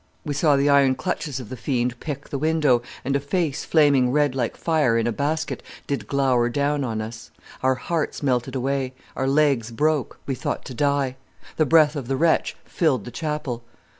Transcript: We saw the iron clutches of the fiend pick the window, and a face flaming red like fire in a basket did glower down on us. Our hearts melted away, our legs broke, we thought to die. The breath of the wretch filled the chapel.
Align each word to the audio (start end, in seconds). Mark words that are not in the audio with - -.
We 0.25 0.33
saw 0.33 0.55
the 0.55 0.67
iron 0.67 0.95
clutches 0.95 1.39
of 1.39 1.49
the 1.49 1.55
fiend 1.55 1.99
pick 1.99 2.29
the 2.29 2.39
window, 2.39 2.81
and 3.05 3.15
a 3.15 3.19
face 3.19 3.63
flaming 3.63 4.11
red 4.11 4.33
like 4.33 4.57
fire 4.57 4.97
in 4.97 5.05
a 5.05 5.11
basket 5.11 5.61
did 5.85 6.07
glower 6.07 6.49
down 6.49 6.83
on 6.83 7.01
us. 7.01 7.29
Our 7.61 7.75
hearts 7.75 8.23
melted 8.23 8.55
away, 8.55 8.95
our 9.15 9.27
legs 9.27 9.69
broke, 9.69 10.17
we 10.25 10.33
thought 10.33 10.65
to 10.65 10.73
die. 10.73 11.17
The 11.57 11.67
breath 11.67 11.95
of 11.95 12.07
the 12.07 12.17
wretch 12.17 12.55
filled 12.65 13.05
the 13.05 13.11
chapel. 13.11 13.61